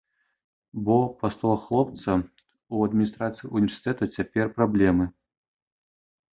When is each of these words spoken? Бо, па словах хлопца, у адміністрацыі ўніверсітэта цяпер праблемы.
Бо, 0.87 0.95
па 1.19 1.29
словах 1.35 1.59
хлопца, 1.67 2.11
у 2.77 2.89
адміністрацыі 2.89 3.53
ўніверсітэта 3.55 4.03
цяпер 4.17 4.45
праблемы. 4.59 5.05